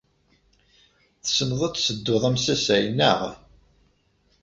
Tessneḍ 1.23 1.61
ad 1.67 1.73
tessedduḍ 1.75 2.23
amsasay, 2.29 2.85
naɣ? 2.91 3.21